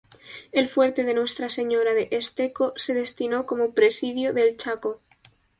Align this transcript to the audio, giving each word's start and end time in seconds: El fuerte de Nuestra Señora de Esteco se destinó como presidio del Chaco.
El 0.51 0.67
fuerte 0.67 1.03
de 1.03 1.13
Nuestra 1.13 1.51
Señora 1.51 1.93
de 1.93 2.07
Esteco 2.09 2.73
se 2.75 2.95
destinó 2.95 3.45
como 3.45 3.75
presidio 3.75 4.33
del 4.33 4.57
Chaco. 4.57 4.99